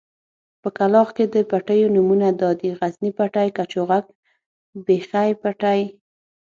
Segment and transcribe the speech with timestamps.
[0.61, 4.05] په کلاخ کې د پټيو نومونه دادي: غزني پټی، کچوغک،
[4.85, 5.81] بېخۍ پټی.